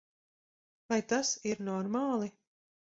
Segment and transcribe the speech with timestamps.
[0.93, 2.33] Vai tas ir normāli?